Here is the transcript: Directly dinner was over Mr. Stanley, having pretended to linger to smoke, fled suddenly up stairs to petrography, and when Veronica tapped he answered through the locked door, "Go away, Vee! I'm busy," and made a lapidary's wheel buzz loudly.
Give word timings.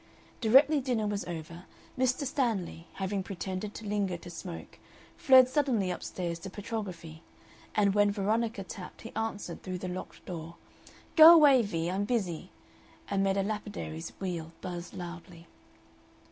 Directly 0.41 0.81
dinner 0.81 1.05
was 1.05 1.25
over 1.25 1.65
Mr. 1.95 2.25
Stanley, 2.25 2.87
having 2.93 3.21
pretended 3.21 3.75
to 3.75 3.85
linger 3.85 4.17
to 4.17 4.31
smoke, 4.31 4.79
fled 5.15 5.47
suddenly 5.47 5.91
up 5.91 6.01
stairs 6.01 6.39
to 6.39 6.49
petrography, 6.49 7.21
and 7.75 7.93
when 7.93 8.09
Veronica 8.09 8.63
tapped 8.63 9.03
he 9.03 9.13
answered 9.15 9.61
through 9.61 9.77
the 9.77 9.87
locked 9.87 10.25
door, 10.25 10.55
"Go 11.15 11.31
away, 11.31 11.61
Vee! 11.61 11.91
I'm 11.91 12.05
busy," 12.05 12.49
and 13.11 13.23
made 13.23 13.37
a 13.37 13.43
lapidary's 13.43 14.09
wheel 14.19 14.51
buzz 14.59 14.95
loudly. 14.95 15.45